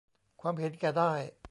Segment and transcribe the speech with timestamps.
[0.41, 1.11] ความเห็นแก่ได้